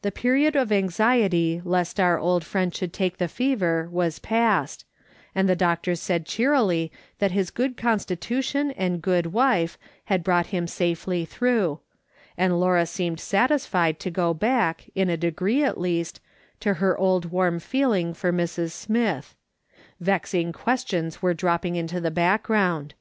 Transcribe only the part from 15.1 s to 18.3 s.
a degree, at least, to her old warm feeling